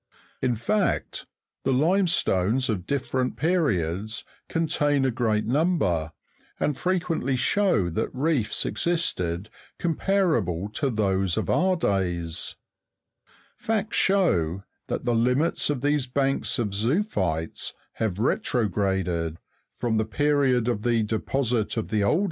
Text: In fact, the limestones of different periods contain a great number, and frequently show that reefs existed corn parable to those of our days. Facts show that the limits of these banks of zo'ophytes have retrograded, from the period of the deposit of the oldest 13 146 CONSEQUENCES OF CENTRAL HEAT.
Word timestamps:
In 0.41 0.55
fact, 0.55 1.27
the 1.63 1.71
limestones 1.71 2.69
of 2.69 2.87
different 2.87 3.37
periods 3.37 4.23
contain 4.49 5.05
a 5.05 5.11
great 5.11 5.45
number, 5.45 6.11
and 6.59 6.75
frequently 6.75 7.35
show 7.35 7.87
that 7.91 8.09
reefs 8.11 8.65
existed 8.65 9.51
corn 9.79 9.93
parable 9.95 10.69
to 10.69 10.89
those 10.89 11.37
of 11.37 11.51
our 11.51 11.75
days. 11.75 12.55
Facts 13.55 13.95
show 13.97 14.63
that 14.87 15.05
the 15.05 15.13
limits 15.13 15.69
of 15.69 15.81
these 15.81 16.07
banks 16.07 16.57
of 16.57 16.69
zo'ophytes 16.69 17.73
have 17.93 18.17
retrograded, 18.17 19.37
from 19.75 19.97
the 19.97 20.03
period 20.05 20.67
of 20.67 20.81
the 20.81 21.03
deposit 21.03 21.77
of 21.77 21.77
the 21.77 21.77
oldest 21.77 21.77
13 21.77 21.77
146 21.77 21.77
CONSEQUENCES 21.77 21.77
OF 21.77 21.89
CENTRAL 22.07 22.15
HEAT. 22.17 22.19